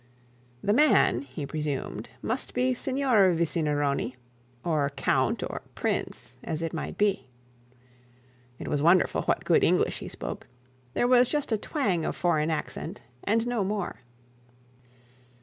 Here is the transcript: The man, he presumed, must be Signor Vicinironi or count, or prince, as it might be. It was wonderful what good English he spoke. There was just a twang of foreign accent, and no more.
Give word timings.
The 0.63 0.73
man, 0.73 1.21
he 1.21 1.45
presumed, 1.45 2.09
must 2.23 2.55
be 2.55 2.73
Signor 2.73 3.33
Vicinironi 3.33 4.15
or 4.65 4.89
count, 4.89 5.43
or 5.43 5.61
prince, 5.75 6.37
as 6.43 6.63
it 6.63 6.73
might 6.73 6.97
be. 6.97 7.27
It 8.57 8.67
was 8.67 8.81
wonderful 8.81 9.21
what 9.21 9.45
good 9.45 9.63
English 9.63 9.99
he 9.99 10.07
spoke. 10.09 10.47
There 10.95 11.07
was 11.07 11.29
just 11.29 11.51
a 11.51 11.57
twang 11.59 12.03
of 12.03 12.15
foreign 12.15 12.49
accent, 12.49 13.03
and 13.25 13.45
no 13.45 13.63
more. 13.63 13.99